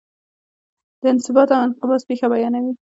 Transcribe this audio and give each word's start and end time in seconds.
د 1.01 1.03
انبساط 1.11 1.49
او 1.55 1.61
انقباض 1.67 2.01
پېښه 2.09 2.27
بیانوي. 2.31 2.73